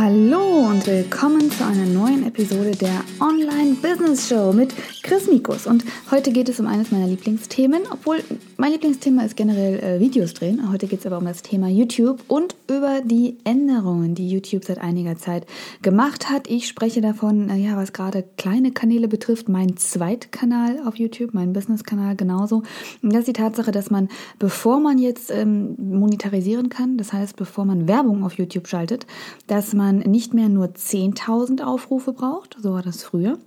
[0.00, 5.66] Hallo und willkommen zu einer neuen Episode der Online Business Show mit Chris Mikus.
[5.66, 8.22] Und heute geht es um eines meiner Lieblingsthemen, obwohl
[8.60, 10.72] mein Lieblingsthema ist generell äh, Videos drehen.
[10.72, 14.78] Heute geht es aber um das Thema YouTube und über die Änderungen, die YouTube seit
[14.78, 15.46] einiger Zeit
[15.80, 16.50] gemacht hat.
[16.50, 21.52] Ich spreche davon, äh, ja, was gerade kleine Kanäle betrifft, mein Zweitkanal auf YouTube, mein
[21.52, 22.64] Business-Kanal genauso.
[23.00, 24.08] Und das ist die Tatsache, dass man,
[24.40, 29.06] bevor man jetzt ähm, monetarisieren kann, das heißt, bevor man Werbung auf YouTube schaltet,
[29.46, 33.38] dass man nicht mehr nur 10.000 Aufrufe braucht, so war das früher,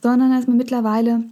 [0.00, 1.24] sondern dass man mittlerweile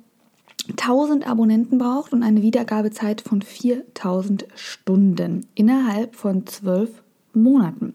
[0.70, 6.90] 1000 Abonnenten braucht und eine Wiedergabezeit von 4000 Stunden innerhalb von 12
[7.34, 7.94] Monaten.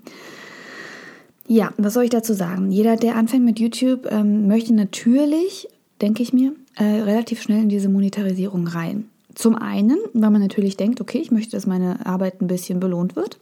[1.48, 2.72] Ja, was soll ich dazu sagen?
[2.72, 5.68] Jeder, der anfängt mit YouTube, ähm, möchte natürlich,
[6.02, 9.10] denke ich mir, äh, relativ schnell in diese Monetarisierung rein.
[9.36, 13.16] Zum einen, weil man natürlich denkt, okay, ich möchte, dass meine Arbeit ein bisschen belohnt
[13.16, 13.40] wird.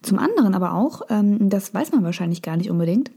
[0.00, 3.10] Zum anderen aber auch, ähm, das weiß man wahrscheinlich gar nicht unbedingt,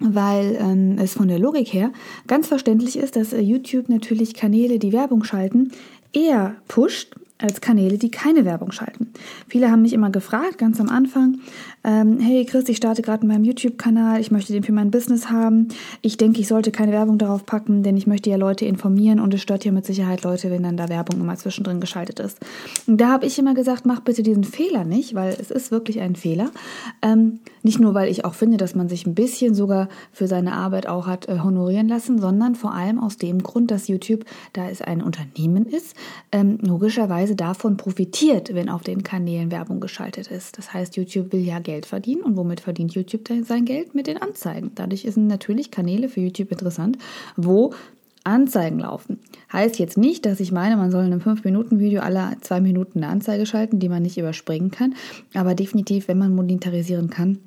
[0.00, 1.92] weil ähm, es von der Logik her
[2.26, 5.72] ganz verständlich ist, dass äh, YouTube natürlich Kanäle, die Werbung schalten,
[6.12, 9.12] eher pusht als Kanäle, die keine Werbung schalten.
[9.48, 11.38] Viele haben mich immer gefragt, ganz am Anfang,
[11.84, 15.30] ähm, hey Chris, ich starte gerade in meinem YouTube-Kanal, ich möchte den für mein Business
[15.30, 15.68] haben.
[16.02, 19.32] Ich denke, ich sollte keine Werbung darauf packen, denn ich möchte ja Leute informieren und
[19.32, 22.38] es stört ja mit Sicherheit Leute, wenn dann da Werbung immer zwischendrin geschaltet ist.
[22.86, 26.00] Und da habe ich immer gesagt, mach bitte diesen Fehler nicht, weil es ist wirklich
[26.00, 26.50] ein Fehler.
[27.02, 30.54] Ähm, nicht nur, weil ich auch finde, dass man sich ein bisschen sogar für seine
[30.54, 34.68] Arbeit auch hat äh, honorieren lassen, sondern vor allem aus dem Grund, dass YouTube, da
[34.68, 35.94] es ein Unternehmen ist,
[36.32, 40.58] ähm, logischerweise davon profitiert, wenn auf den Kanälen Werbung geschaltet ist.
[40.58, 42.22] Das heißt, YouTube will ja Geld verdienen.
[42.22, 43.94] Und womit verdient YouTube sein Geld?
[43.94, 44.72] Mit den Anzeigen.
[44.74, 46.98] Dadurch sind natürlich Kanäle für YouTube interessant,
[47.36, 47.72] wo
[48.24, 49.18] Anzeigen laufen.
[49.52, 53.12] Heißt jetzt nicht, dass ich meine, man soll in einem 5-Minuten-Video alle zwei Minuten eine
[53.12, 54.94] Anzeige schalten, die man nicht überspringen kann.
[55.34, 57.38] Aber definitiv, wenn man monetarisieren kann,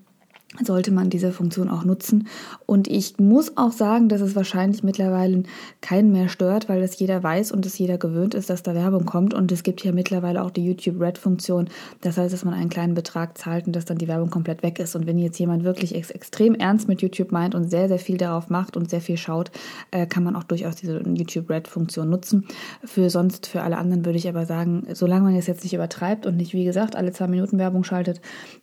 [0.63, 2.27] sollte man diese Funktion auch nutzen.
[2.65, 5.43] Und ich muss auch sagen, dass es wahrscheinlich mittlerweile
[5.79, 9.05] keinen mehr stört, weil das jeder weiß und es jeder gewöhnt ist, dass da Werbung
[9.05, 9.33] kommt.
[9.33, 11.69] Und es gibt ja mittlerweile auch die YouTube Red Funktion.
[12.01, 14.79] Das heißt, dass man einen kleinen Betrag zahlt und dass dann die Werbung komplett weg
[14.79, 14.95] ist.
[14.95, 18.17] Und wenn jetzt jemand wirklich ex extrem ernst mit YouTube meint und sehr, sehr viel
[18.17, 19.51] darauf macht und sehr viel schaut,
[19.91, 22.45] äh, kann man auch durchaus diese YouTube Red Funktion nutzen.
[22.83, 26.25] Für sonst, für alle anderen würde ich aber sagen, solange man es jetzt nicht übertreibt
[26.25, 28.19] und nicht, wie gesagt, alle zwei Minuten Werbung schaltet,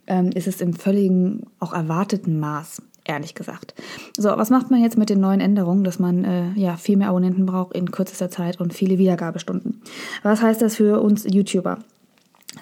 [0.06, 3.74] ähm, ist es im völligen, auch erwarteten Maß, ehrlich gesagt.
[4.16, 7.08] So, was macht man jetzt mit den neuen Änderungen, dass man äh, ja viel mehr
[7.08, 9.82] Abonnenten braucht in kürzester Zeit und viele Wiedergabestunden?
[10.22, 11.78] Was heißt das für uns YouTuber?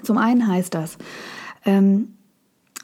[0.02, 0.98] Zum einen heißt das,
[1.64, 2.08] ähm,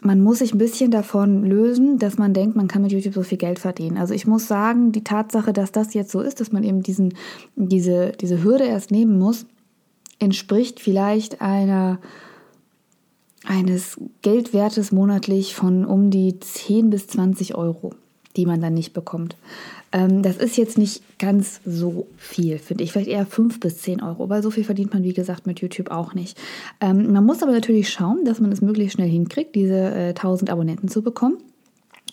[0.01, 3.23] man muss sich ein bisschen davon lösen, dass man denkt, man kann mit YouTube so
[3.23, 3.99] viel Geld verdienen.
[3.99, 7.15] Also ich muss sagen, die Tatsache, dass das jetzt so ist, dass man eben diesen,
[7.55, 9.47] diese, diese Hürde erst nehmen muss,
[10.19, 11.99] entspricht vielleicht einer
[13.47, 17.93] eines Geldwertes monatlich von um die 10 bis 20 Euro,
[18.37, 19.37] die man dann nicht bekommt.
[19.93, 22.93] Ähm, das ist jetzt nicht ganz so viel, finde ich.
[22.93, 25.91] Vielleicht eher 5 bis 10 Euro, weil so viel verdient man, wie gesagt, mit YouTube
[25.91, 26.39] auch nicht.
[26.81, 30.51] Ähm, man muss aber natürlich schauen, dass man es möglichst schnell hinkriegt, diese äh, 1000
[30.51, 31.39] Abonnenten zu bekommen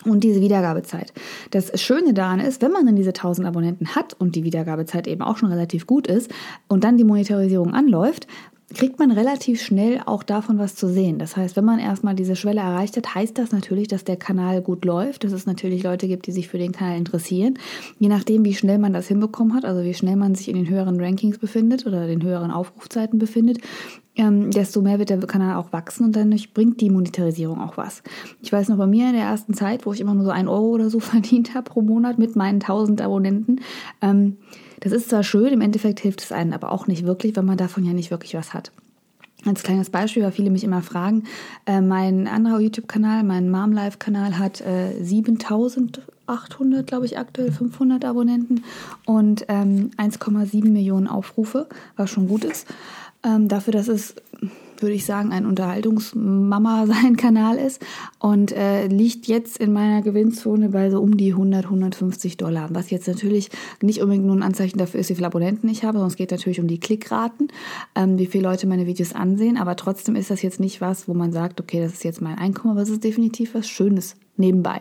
[0.04, 1.12] und diese Wiedergabezeit.
[1.50, 5.22] Das Schöne daran ist, wenn man dann diese 1000 Abonnenten hat und die Wiedergabezeit eben
[5.22, 6.30] auch schon relativ gut ist
[6.68, 8.26] und dann die Monetarisierung anläuft,
[8.74, 11.18] kriegt man relativ schnell auch davon was zu sehen.
[11.18, 14.62] Das heißt, wenn man erstmal diese Schwelle erreicht hat, heißt das natürlich, dass der Kanal
[14.62, 17.58] gut läuft, dass es natürlich Leute gibt, die sich für den Kanal interessieren.
[17.98, 20.68] Je nachdem, wie schnell man das hinbekommen hat, also wie schnell man sich in den
[20.68, 23.58] höheren Rankings befindet oder den höheren Aufrufzeiten befindet,
[24.16, 28.02] ähm, desto mehr wird der Kanal auch wachsen und dann bringt die Monetarisierung auch was.
[28.42, 30.48] Ich weiß noch bei mir in der ersten Zeit, wo ich immer nur so ein
[30.48, 33.60] Euro oder so verdient habe pro Monat mit meinen 1000 Abonnenten,
[34.00, 34.36] ähm,
[34.80, 37.56] das ist zwar schön, im Endeffekt hilft es einem aber auch nicht wirklich, weil man
[37.56, 38.72] davon ja nicht wirklich was hat.
[39.46, 41.24] Als kleines Beispiel, weil viele mich immer fragen,
[41.64, 48.64] äh, mein anderer YouTube-Kanal, mein Mom Life-Kanal hat äh, 7800, glaube ich, aktuell 500 Abonnenten
[49.06, 52.66] und ähm, 1,7 Millionen Aufrufe, was schon gut ist.
[53.22, 54.14] Ähm, dafür, dass es
[54.82, 57.84] würde ich sagen, ein Unterhaltungsmama sein Kanal ist
[58.18, 62.68] und äh, liegt jetzt in meiner Gewinnzone bei so um die 100, 150 Dollar.
[62.72, 63.50] Was jetzt natürlich
[63.82, 66.30] nicht unbedingt nur ein Anzeichen dafür ist, wie viele Abonnenten ich habe, sondern es geht
[66.30, 67.48] natürlich um die Klickraten,
[67.94, 69.56] ähm, wie viele Leute meine Videos ansehen.
[69.56, 72.38] Aber trotzdem ist das jetzt nicht was, wo man sagt, okay, das ist jetzt mein
[72.38, 74.80] Einkommen, aber es ist definitiv was Schönes nebenbei.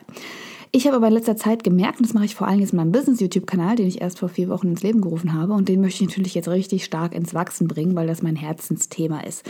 [0.71, 2.77] Ich habe aber in letzter Zeit gemerkt, und das mache ich vor allem jetzt in
[2.77, 6.03] meinem Business-YouTube-Kanal, den ich erst vor vier Wochen ins Leben gerufen habe, und den möchte
[6.03, 9.43] ich natürlich jetzt richtig stark ins Wachsen bringen, weil das mein Herzensthema ist.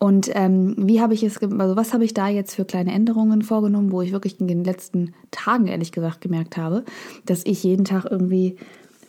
[0.00, 3.42] Und ähm, wie habe ich es, also was habe ich da jetzt für kleine Änderungen
[3.42, 6.84] vorgenommen, wo ich wirklich in den letzten Tagen ehrlich gesagt gemerkt habe,
[7.24, 8.56] dass ich jeden Tag irgendwie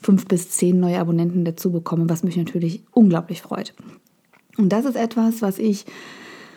[0.02, 3.74] fünf bis zehn neue Abonnenten dazu bekomme, was mich natürlich unglaublich freut.
[4.58, 5.86] Und das ist etwas, was ich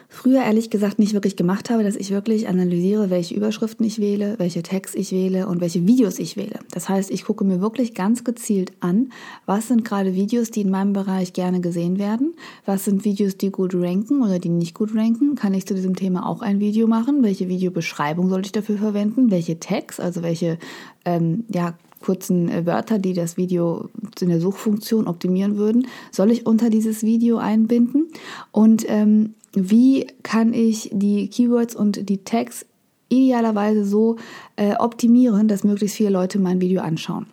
[0.09, 4.35] früher ehrlich gesagt nicht wirklich gemacht habe, dass ich wirklich analysiere, welche Überschriften ich wähle,
[4.39, 6.61] welche Tags ich wähle und welche Videos ich wähle.
[6.71, 9.13] Das heißt, ich gucke mir wirklich ganz gezielt an,
[9.45, 12.35] was sind gerade Videos, die in meinem Bereich gerne gesehen werden,
[12.65, 15.95] was sind Videos, die gut ranken oder die nicht gut ranken, kann ich zu diesem
[15.95, 20.59] Thema auch ein Video machen, welche Videobeschreibung sollte ich dafür verwenden, welche Tags, also welche
[21.05, 23.89] ähm, ja, kurzen äh, Wörter, die das Video
[24.21, 28.09] in der Suchfunktion optimieren würden, soll ich unter dieses Video einbinden
[28.53, 32.67] und ähm, wie kann ich die Keywords und die Tags
[33.09, 34.17] idealerweise so
[34.57, 37.27] äh, optimieren, dass möglichst viele Leute mein Video anschauen.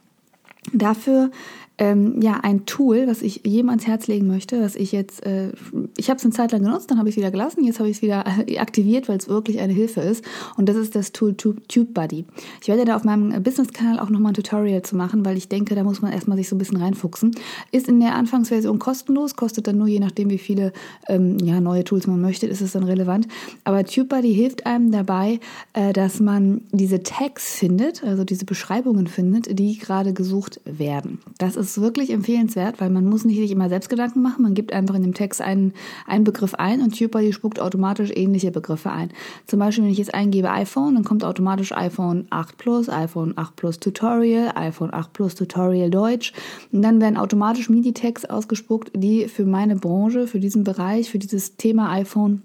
[0.73, 1.31] Dafür
[1.77, 5.51] ähm, ja ein Tool, was ich jedem ans Herz legen möchte, was ich jetzt, äh,
[5.97, 7.89] ich habe es eine Zeit lang genutzt, dann habe ich es wieder gelassen, jetzt habe
[7.89, 8.25] ich es wieder
[8.57, 10.23] aktiviert, weil es wirklich eine Hilfe ist.
[10.55, 12.25] Und das ist das Tool TubeBuddy.
[12.61, 15.75] Ich werde da auf meinem Business-Kanal auch nochmal ein Tutorial zu machen, weil ich denke,
[15.75, 17.35] da muss man erstmal sich so ein bisschen reinfuchsen.
[17.71, 20.71] Ist in der Anfangsversion kostenlos, kostet dann nur je nachdem, wie viele
[21.07, 23.27] ähm, ja, neue Tools man möchte, ist es dann relevant.
[23.65, 25.39] Aber TubeBuddy hilft einem dabei,
[25.73, 31.19] äh, dass man diese Tags findet, also diese Beschreibungen findet, die gerade gesucht werden.
[31.37, 34.43] Das ist ist wirklich empfehlenswert, weil man muss nicht immer selbst Gedanken machen.
[34.43, 35.73] Man gibt einfach in dem Text einen,
[36.07, 39.09] einen Begriff ein und TubeBuddy spuckt automatisch ähnliche Begriffe ein.
[39.45, 43.55] Zum Beispiel, wenn ich jetzt eingebe iPhone, dann kommt automatisch iPhone 8 Plus, iPhone 8
[43.55, 46.33] Plus Tutorial, iPhone 8 Plus Tutorial Deutsch.
[46.71, 51.57] Und dann werden automatisch MIDI-Tags ausgespuckt, die für meine Branche, für diesen Bereich, für dieses
[51.57, 52.41] Thema iPhone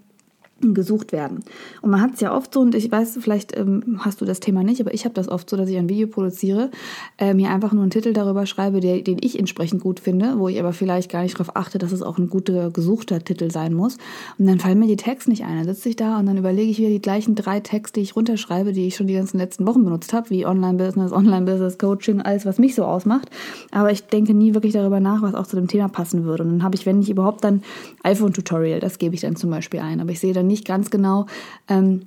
[0.60, 1.44] gesucht werden.
[1.82, 4.40] Und man hat es ja oft so, und ich weiß, vielleicht ähm, hast du das
[4.40, 6.70] Thema nicht, aber ich habe das oft so, dass ich ein Video produziere,
[7.18, 10.48] äh, mir einfach nur einen Titel darüber schreibe, der, den ich entsprechend gut finde, wo
[10.48, 13.74] ich aber vielleicht gar nicht darauf achte, dass es auch ein guter, gesuchter Titel sein
[13.74, 13.96] muss.
[14.38, 15.56] Und dann fallen mir die Tags nicht ein.
[15.56, 18.16] Dann sitze ich da und dann überlege ich wieder die gleichen drei Tags, die ich
[18.16, 22.46] runterschreibe, die ich schon die ganzen letzten Wochen benutzt habe, wie Online-Business, Online-Business, Coaching, alles,
[22.46, 23.30] was mich so ausmacht.
[23.70, 26.42] Aber ich denke nie wirklich darüber nach, was auch zu dem Thema passen würde.
[26.42, 27.62] Und dann habe ich, wenn nicht überhaupt, dann
[28.02, 30.00] iPhone-Tutorial, das gebe ich dann zum Beispiel ein.
[30.00, 31.26] Aber ich sehe dann nicht ganz genau,
[31.68, 32.02] ähm,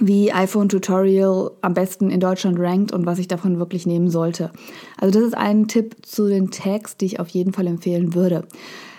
[0.00, 4.50] wie iPhone Tutorial am besten in Deutschland rankt und was ich davon wirklich nehmen sollte.
[4.98, 8.46] Also das ist ein Tipp zu den Tags, die ich auf jeden Fall empfehlen würde.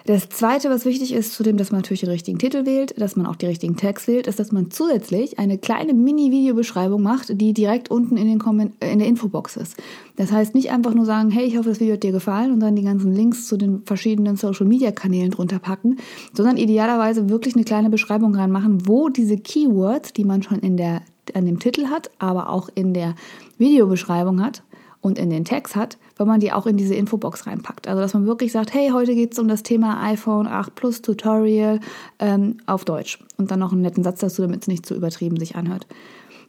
[0.06, 3.26] Das zweite, was wichtig ist, zudem, dass man natürlich den richtigen Titel wählt, dass man
[3.26, 7.90] auch die richtigen Tags wählt, ist, dass man zusätzlich eine kleine Mini-Videobeschreibung macht, die direkt
[7.90, 9.82] unten in, den Comment in der Infobox ist.
[10.18, 12.60] Das heißt, nicht einfach nur sagen, hey, ich hoffe, das Video hat dir gefallen und
[12.60, 15.98] dann die ganzen Links zu den verschiedenen Social-Media-Kanälen drunter packen,
[16.34, 21.02] sondern idealerweise wirklich eine kleine Beschreibung reinmachen, wo diese Keywords, die man schon in der,
[21.34, 23.16] an dem Titel hat, aber auch in der
[23.58, 24.64] Videobeschreibung hat,
[25.04, 27.90] und in den Text hat, wenn man die auch in diese Infobox reinpackt.
[27.90, 31.02] Also dass man wirklich sagt, hey, heute geht es um das Thema iPhone 8 Plus
[31.02, 31.82] Tutorial
[32.20, 33.20] ähm, auf Deutsch.
[33.38, 35.88] Und dann noch einen netten Satz dazu, damit es nicht zu übertrieben sich anhört.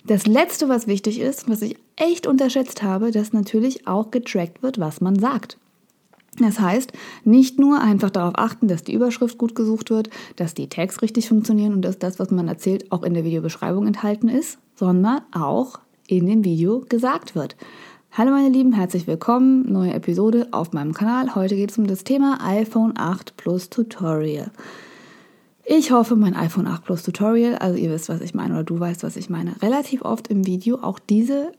[0.07, 4.79] Das letzte, was wichtig ist, was ich echt unterschätzt habe, dass natürlich auch getrackt wird,
[4.79, 5.59] was man sagt.
[6.39, 6.93] Das heißt,
[7.25, 11.29] nicht nur einfach darauf achten, dass die Überschrift gut gesucht wird, dass die Tags richtig
[11.29, 15.81] funktionieren und dass das, was man erzählt, auch in der Videobeschreibung enthalten ist, sondern auch
[16.07, 17.57] in dem Video gesagt wird.
[18.17, 19.73] Hallo meine Lieben, herzlich willkommen.
[19.73, 21.35] Neue Episode auf meinem Kanal.
[21.35, 24.53] Heute geht es um das Thema iPhone 8 Plus Tutorial.
[25.65, 28.79] Ich hoffe, mein iPhone 8 Plus Tutorial, also ihr wisst, was ich meine oder du
[28.79, 31.51] weißt, was ich meine, relativ oft im Video auch diese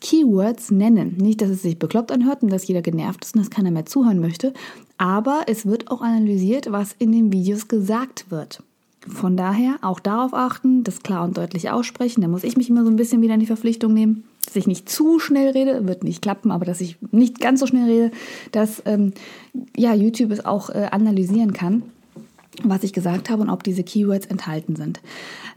[0.00, 1.18] Keywords nennen.
[1.18, 3.84] Nicht, dass es sich bekloppt anhört und dass jeder genervt ist und dass keiner mehr
[3.84, 4.54] zuhören möchte,
[4.96, 8.62] aber es wird auch analysiert, was in den Videos gesagt wird.
[9.06, 12.22] Von daher auch darauf achten, das klar und deutlich aussprechen.
[12.22, 14.66] Da muss ich mich immer so ein bisschen wieder in die Verpflichtung nehmen dass ich
[14.66, 18.10] nicht zu schnell rede, wird nicht klappen, aber dass ich nicht ganz so schnell rede,
[18.52, 19.12] dass ähm,
[19.76, 21.82] ja, YouTube es auch äh, analysieren kann
[22.64, 25.00] was ich gesagt habe und ob diese Keywords enthalten sind.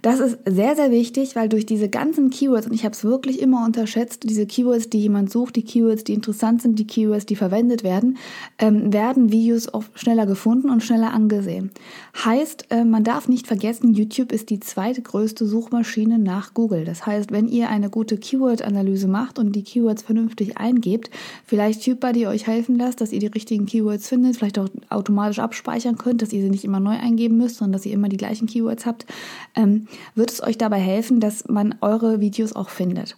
[0.02, 3.42] Das ist sehr, sehr wichtig, weil durch diese ganzen Keywords, und ich habe es wirklich
[3.42, 7.36] immer unterschätzt, diese Keywords, die jemand sucht, die Keywords, die interessant sind, die Keywords, die
[7.36, 8.18] verwendet werden,
[8.60, 11.72] ähm, werden Videos oft schneller gefunden und schneller angesehen.
[12.24, 16.86] Heißt, äh, man darf nicht vergessen, YouTube ist die zweitgrößte Suchmaschine nach Google.
[16.86, 21.10] Das heißt, wenn ihr eine gute Keyword-Analyse macht und die Keywords vernünftig eingebt,
[21.46, 25.98] vielleicht TubeBuddy euch helfen lasst, dass ihr die richtigen Keywords findet, vielleicht auch automatisch abspeichern
[25.98, 28.48] könnt, dass ihr sie nicht immer neu eingeben müsst, sondern dass ihr immer die gleichen
[28.48, 29.06] Keywords habt,
[29.56, 33.18] ähm, wird es euch dabei helfen, dass man eure Videos auch findet.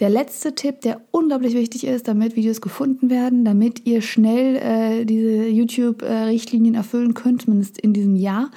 [0.00, 5.04] Der letzte Tipp, der unglaublich wichtig ist, damit Videos gefunden werden, damit ihr schnell äh,
[5.04, 8.50] diese YouTube-Richtlinien erfüllen könnt, zumindest in diesem Jahr,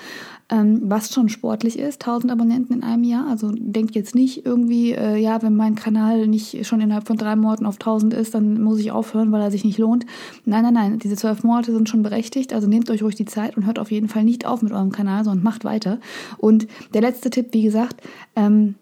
[0.49, 3.27] ähm, was schon sportlich ist, 1000 Abonnenten in einem Jahr.
[3.27, 7.35] Also denkt jetzt nicht irgendwie, äh, ja, wenn mein Kanal nicht schon innerhalb von drei
[7.35, 10.05] Monaten auf 1000 ist, dann muss ich aufhören, weil er sich nicht lohnt.
[10.45, 12.53] Nein, nein, nein, diese zwölf Monate sind schon berechtigt.
[12.53, 14.91] Also nehmt euch ruhig die Zeit und hört auf jeden Fall nicht auf mit eurem
[14.91, 15.99] Kanal, sondern macht weiter.
[16.37, 18.01] Und der letzte Tipp, wie gesagt,
[18.35, 18.75] ähm,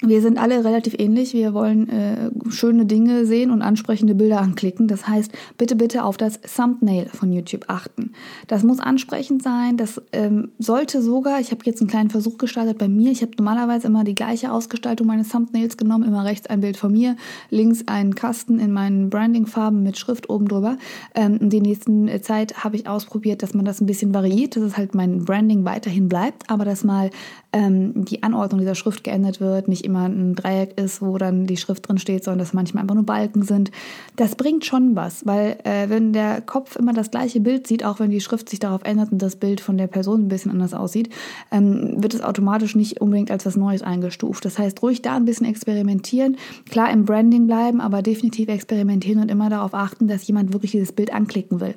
[0.00, 1.32] wir sind alle relativ ähnlich.
[1.32, 4.86] Wir wollen äh, schöne Dinge sehen und ansprechende Bilder anklicken.
[4.86, 8.12] Das heißt, bitte, bitte auf das Thumbnail von YouTube achten.
[8.46, 9.76] Das muss ansprechend sein.
[9.76, 13.10] Das ähm, sollte sogar, ich habe jetzt einen kleinen Versuch gestartet bei mir.
[13.10, 16.04] Ich habe normalerweise immer die gleiche Ausgestaltung meines Thumbnails genommen.
[16.04, 17.16] Immer rechts ein Bild von mir,
[17.50, 20.76] links einen Kasten in meinen Branding-Farben mit Schrift oben drüber.
[21.16, 24.76] Ähm, die nächsten Zeit habe ich ausprobiert, dass man das ein bisschen variiert, dass es
[24.76, 27.10] halt mein Branding weiterhin bleibt, aber dass mal
[27.52, 31.56] ähm, die Anordnung dieser Schrift geändert wird, nicht immer ein Dreieck ist, wo dann die
[31.56, 33.70] Schrift drin steht, sondern dass manchmal einfach nur Balken sind.
[34.16, 37.98] Das bringt schon was, weil äh, wenn der Kopf immer das gleiche Bild sieht, auch
[37.98, 40.74] wenn die Schrift sich darauf ändert und das Bild von der Person ein bisschen anders
[40.74, 41.10] aussieht,
[41.50, 44.44] ähm, wird es automatisch nicht unbedingt als was Neues eingestuft.
[44.44, 46.36] Das heißt, ruhig da ein bisschen experimentieren,
[46.70, 50.92] klar im Branding bleiben, aber definitiv experimentieren und immer darauf achten, dass jemand wirklich dieses
[50.92, 51.74] Bild anklicken will.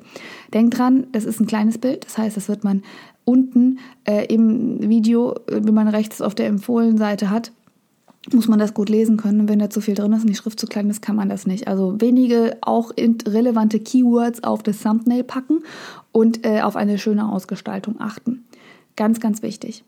[0.54, 2.84] Denkt dran, das ist ein kleines Bild, das heißt, das wird man
[3.24, 7.52] unten äh, im Video, wenn man rechts auf der Empfohlen-Seite hat,
[8.32, 9.50] muss man das gut lesen können.
[9.50, 11.48] Wenn da zu viel drin ist und die Schrift zu klein ist, kann man das
[11.48, 11.68] nicht.
[11.68, 15.64] Also wenige auch relevante Keywords auf das Thumbnail packen
[16.12, 18.46] und äh, auf eine schöne Ausgestaltung achten.
[18.96, 19.84] Ganz, ganz wichtig.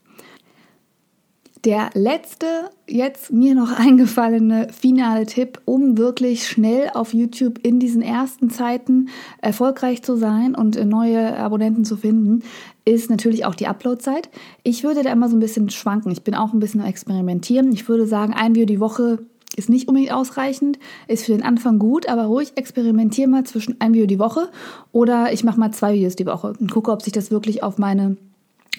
[1.64, 2.46] Der letzte,
[2.86, 9.08] jetzt mir noch eingefallene finale Tipp, um wirklich schnell auf YouTube in diesen ersten Zeiten
[9.40, 12.42] erfolgreich zu sein und neue Abonnenten zu finden,
[12.84, 14.28] ist natürlich auch die Uploadzeit.
[14.62, 16.12] Ich würde da immer so ein bisschen schwanken.
[16.12, 17.72] Ich bin auch ein bisschen Experimentieren.
[17.72, 19.20] Ich würde sagen, ein Video die Woche
[19.56, 20.78] ist nicht unbedingt ausreichend,
[21.08, 24.50] ist für den Anfang gut, aber ruhig experimentiere mal zwischen ein Video die Woche
[24.92, 27.78] oder ich mache mal zwei Videos die Woche und gucke, ob sich das wirklich auf
[27.78, 28.16] meine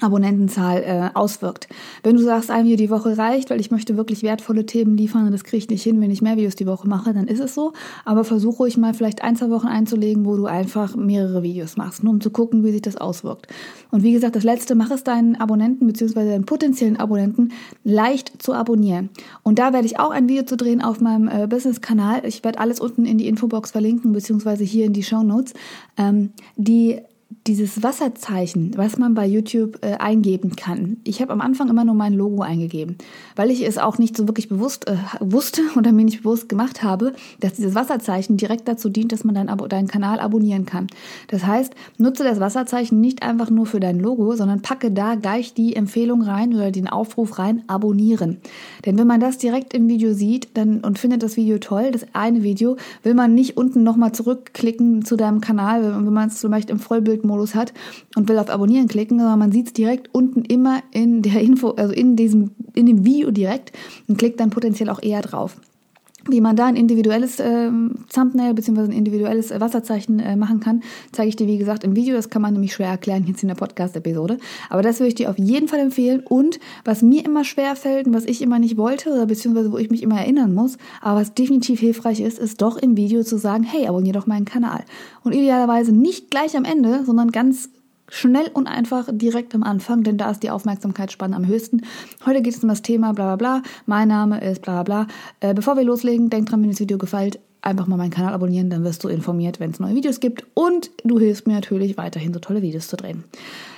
[0.02, 1.70] Abonnentenzahl äh, auswirkt.
[2.04, 5.26] Wenn du sagst, ein Video die Woche reicht, weil ich möchte wirklich wertvolle Themen liefern
[5.26, 7.40] und das kriege ich nicht hin, wenn ich mehr Videos die Woche mache, dann ist
[7.40, 7.72] es so.
[8.04, 12.04] Aber versuche ruhig mal vielleicht ein, zwei Wochen einzulegen, wo du einfach mehrere Videos machst,
[12.04, 13.48] nur um zu gucken, wie sich das auswirkt.
[13.92, 16.14] Und wie gesagt, das letzte, mach es deinen Abonnenten bzw.
[16.14, 19.10] deinen potenziellen Abonnenten leicht zu abonnieren.
[19.44, 22.26] Und da werde ich auch ein Video zu drehen auf meinem äh, Business-Kanal.
[22.26, 25.54] Ich werde alles unten in die Infobox verlinken, beziehungsweise hier in die Show Notes.
[25.98, 27.00] Ähm, die
[27.48, 30.98] dieses Wasserzeichen, was man bei YouTube äh, eingeben kann.
[31.04, 32.98] Ich habe am Anfang immer nur mein Logo eingegeben,
[33.36, 36.82] weil ich es auch nicht so wirklich bewusst äh, wusste oder mir nicht bewusst gemacht
[36.82, 40.88] habe, dass dieses Wasserzeichen direkt dazu dient, dass man deinen, Abo deinen Kanal abonnieren kann.
[41.28, 45.54] Das heißt, nutze das Wasserzeichen nicht einfach nur für dein Logo, sondern packe da gleich
[45.54, 48.38] die Empfehlung rein oder den Aufruf rein, abonnieren.
[48.86, 52.08] Denn wenn man das direkt im Video sieht dann, und findet das Video toll, das
[52.14, 56.70] eine Video, will man nicht unten nochmal zurückklicken zu deinem Kanal, wenn man es vielleicht
[56.70, 56.80] im
[57.16, 57.74] Vollbildmodus Modus hat
[58.16, 61.72] und will auf Abonnieren klicken, sondern man sieht es direkt unten immer in der Info,
[61.72, 63.72] also in diesem, in dem Video direkt
[64.08, 65.58] und klickt dann potenziell auch eher drauf.
[66.28, 67.70] Wie man da ein individuelles äh,
[68.14, 68.82] Thumbnail bzw.
[68.82, 72.16] ein individuelles äh, Wasserzeichen äh, machen kann, zeige ich dir wie gesagt im Video.
[72.16, 74.40] Das kann man nämlich schwer erklären jetzt in der Podcast-Episode.
[74.70, 76.22] Aber das würde ich dir auf jeden Fall empfehlen.
[76.28, 79.78] Und was mir immer schwer fällt und was ich immer nicht wollte oder beziehungsweise wo
[79.78, 83.38] ich mich immer erinnern muss, aber was definitiv hilfreich ist, ist doch im Video zu
[83.38, 84.84] sagen, hey, abonniere doch meinen Kanal.
[85.24, 87.70] Und idealerweise nicht gleich am Ende, sondern ganz
[88.08, 91.82] Schnell und einfach direkt am Anfang, denn da ist die Aufmerksamkeitsspanne am höchsten.
[92.26, 93.70] Heute geht es um das Thema bla bla bla.
[93.86, 95.16] Mein Name ist bla bla bla.
[95.40, 98.70] Äh, bevor wir loslegen, denk dran, wenn das Video gefällt, einfach mal meinen Kanal abonnieren,
[98.70, 100.46] dann wirst du informiert, wenn es neue Videos gibt.
[100.54, 103.24] Und du hilfst mir natürlich weiterhin so tolle Videos zu drehen.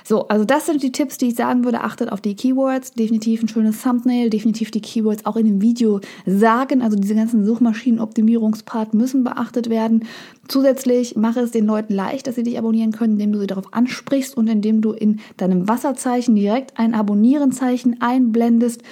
[0.04, 1.82] So, also das sind die Tipps, die ich sagen würde.
[1.82, 2.92] Achtet auf die Keywords.
[2.92, 4.30] Definitiv ein schönes Thumbnail.
[4.30, 6.82] Definitiv die Keywords auch in dem Video sagen.
[6.82, 10.04] Also diese ganzen Suchmaschinenoptimierungspart müssen beachtet werden.
[10.48, 13.72] Zusätzlich mache es den Leuten leicht, dass sie dich abonnieren können, indem du sie darauf
[13.72, 18.82] ansprichst und indem du in deinem Wasserzeichen direkt ein Abonnierenzeichen einblendest.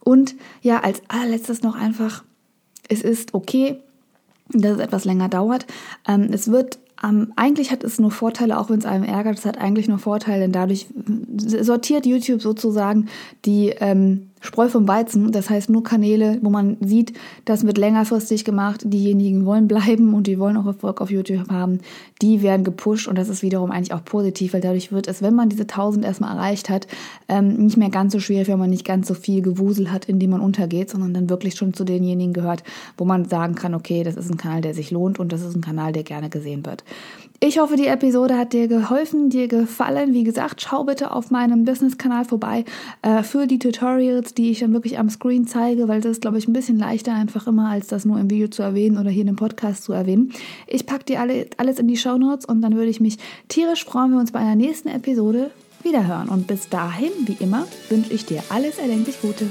[0.00, 2.24] Und ja, als allerletztes noch einfach,
[2.88, 3.78] es ist okay,
[4.52, 5.66] dass es etwas länger dauert.
[6.06, 9.38] Ähm, es wird ähm, eigentlich hat es nur Vorteile, auch wenn es einem ärgert.
[9.38, 10.86] Es hat eigentlich nur Vorteile, denn dadurch
[11.36, 13.08] sortiert YouTube sozusagen
[13.44, 15.30] die ähm, Spreu vom Weizen.
[15.30, 17.12] Das heißt nur Kanäle, wo man sieht,
[17.44, 18.80] das wird längerfristig gemacht.
[18.84, 21.78] Diejenigen wollen bleiben und die wollen auch Erfolg auf YouTube haben.
[22.20, 25.34] Die werden gepusht und das ist wiederum eigentlich auch positiv, weil dadurch wird es, wenn
[25.34, 26.88] man diese 1000 erstmal erreicht hat,
[27.28, 30.18] ähm, nicht mehr ganz so schwierig, wenn man nicht ganz so viel Gewusel hat, in
[30.18, 32.64] dem man untergeht, sondern dann wirklich schon zu denjenigen gehört,
[32.98, 35.54] wo man sagen kann, okay, das ist ein Kanal, der sich lohnt und das ist
[35.54, 36.82] ein Kanal, der gerne gesehen wird.
[37.44, 40.14] Ich hoffe, die Episode hat dir geholfen, dir gefallen.
[40.14, 42.64] Wie gesagt, schau bitte auf meinem Business-Kanal vorbei
[43.02, 46.38] äh, für die Tutorials, die ich dann wirklich am Screen zeige, weil das ist, glaube
[46.38, 49.22] ich, ein bisschen leichter einfach immer, als das nur im Video zu erwähnen oder hier
[49.22, 50.30] in dem Podcast zu erwähnen.
[50.68, 53.18] Ich packe dir alle, alles in die Show Notes und dann würde ich mich
[53.48, 55.50] tierisch freuen, wenn wir uns bei einer nächsten Episode
[55.82, 56.28] wiederhören.
[56.28, 59.48] Und bis dahin, wie immer, wünsche ich dir alles erdenklich Gute.